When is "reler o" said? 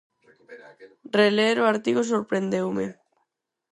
1.17-1.69